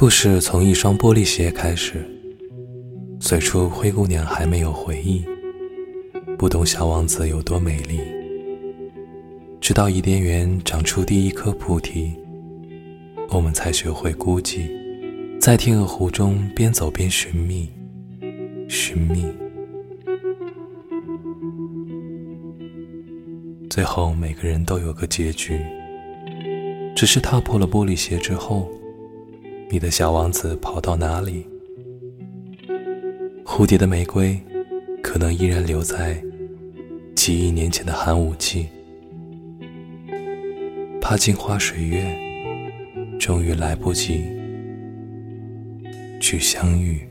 [0.00, 2.02] 故事从一双玻璃鞋开始。
[3.20, 5.22] 最初，灰姑娘还没有回忆，
[6.38, 8.00] 不懂小王子有多美丽。
[9.60, 12.14] 直到伊甸园长出第一颗菩提，
[13.28, 14.70] 我们才学会孤寂，
[15.38, 17.68] 在天鹅湖中边走边寻觅，
[18.70, 19.26] 寻觅。
[23.68, 25.60] 最后，每个人都有个结局，
[26.96, 28.66] 只是踏破了玻璃鞋之后。
[29.72, 31.46] 你的小王子跑到哪里？
[33.44, 34.36] 蝴蝶的玫瑰
[35.00, 36.20] 可能依然留在
[37.14, 38.66] 几亿年前的寒武纪，
[41.00, 42.04] 怕镜花水月，
[43.16, 44.24] 终于来不及
[46.20, 47.06] 去相遇。